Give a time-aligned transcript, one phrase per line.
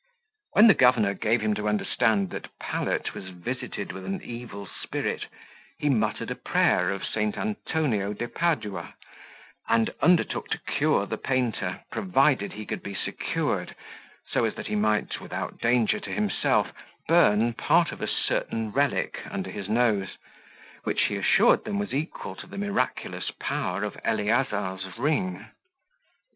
[0.53, 5.27] When the governor gave him to understand that Pallet was visited with an evil spirit,
[5.77, 7.37] he muttered a prayer of St.
[7.37, 8.95] Antonio de Padua,
[9.69, 13.75] and undertook to cure the painter, provided he could be secured
[14.31, 16.71] so as that he might, without danger to himself,
[17.07, 20.17] burn part of a certain relic under his nose,
[20.83, 25.45] which he assured them was equal to the miraculous power of Eleazar's ring.